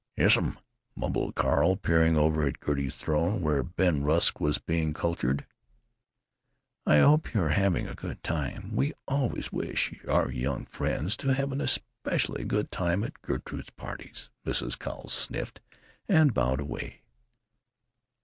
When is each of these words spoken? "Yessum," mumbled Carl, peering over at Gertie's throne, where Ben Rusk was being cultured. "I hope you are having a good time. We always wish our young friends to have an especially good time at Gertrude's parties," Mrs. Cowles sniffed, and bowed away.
"Yessum," 0.17 0.57
mumbled 0.95 1.35
Carl, 1.35 1.75
peering 1.75 2.17
over 2.17 2.41
at 2.43 2.59
Gertie's 2.59 2.97
throne, 2.97 3.39
where 3.43 3.61
Ben 3.61 4.01
Rusk 4.03 4.39
was 4.41 4.57
being 4.57 4.95
cultured. 4.95 5.45
"I 6.87 6.97
hope 6.97 7.35
you 7.35 7.41
are 7.43 7.49
having 7.49 7.85
a 7.87 7.93
good 7.93 8.23
time. 8.23 8.75
We 8.75 8.93
always 9.07 9.51
wish 9.51 9.93
our 10.09 10.31
young 10.31 10.65
friends 10.65 11.15
to 11.17 11.35
have 11.35 11.51
an 11.51 11.61
especially 11.61 12.45
good 12.45 12.71
time 12.71 13.03
at 13.03 13.21
Gertrude's 13.21 13.69
parties," 13.69 14.31
Mrs. 14.43 14.79
Cowles 14.79 15.13
sniffed, 15.13 15.61
and 16.09 16.33
bowed 16.33 16.61
away. 16.61 17.01